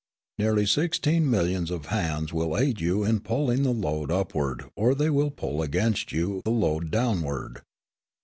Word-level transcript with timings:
"Nearly 0.39 0.65
sixteen 0.65 1.29
millions 1.29 1.69
of 1.69 1.85
hands 1.93 2.33
will 2.33 2.57
aid 2.57 2.81
you 2.81 3.03
in 3.03 3.19
pulling 3.19 3.61
the 3.61 3.69
load 3.69 4.09
upward 4.09 4.65
or 4.75 4.95
they 4.95 5.11
will 5.11 5.29
pull 5.29 5.61
against 5.61 6.11
you 6.11 6.41
the 6.43 6.49
load 6.49 6.89
downward. 6.89 7.61